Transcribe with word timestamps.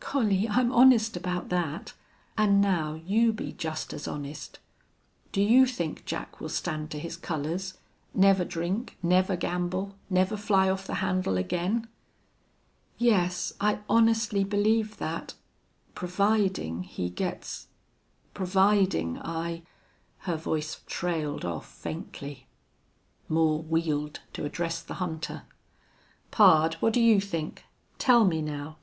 "Collie, 0.00 0.48
I'm 0.48 0.72
honest 0.72 1.18
about 1.18 1.50
that. 1.50 1.92
And 2.38 2.62
now 2.62 2.94
you 2.94 3.30
be 3.30 3.52
just 3.52 3.92
as 3.92 4.08
honest. 4.08 4.58
Do 5.32 5.42
you 5.42 5.66
think 5.66 6.06
Jack 6.06 6.40
will 6.40 6.48
stand 6.48 6.90
to 6.92 6.98
his 6.98 7.14
colors? 7.14 7.74
Never 8.14 8.42
drink 8.42 8.96
never 9.02 9.36
gamble 9.36 9.94
never 10.08 10.34
fly 10.38 10.70
off 10.70 10.86
the 10.86 10.94
handle 11.04 11.36
again?" 11.36 11.88
"Yes, 12.96 13.52
I 13.60 13.80
honestly 13.86 14.44
believe 14.44 14.96
that 14.96 15.34
providing 15.94 16.84
he 16.84 17.10
gets 17.10 17.66
providing 18.32 19.18
I" 19.18 19.60
Her 20.26 20.36
voice 20.38 20.80
trailed 20.86 21.44
off 21.44 21.68
faintly. 21.68 22.46
Moore 23.28 23.60
wheeled 23.62 24.20
to 24.32 24.46
address 24.46 24.80
the 24.80 24.94
hunter. 25.04 25.42
"Pard, 26.30 26.76
what 26.80 26.94
do 26.94 27.00
you 27.02 27.20
think? 27.20 27.64
Tell 27.98 28.24
me 28.24 28.40
now. 28.40 28.70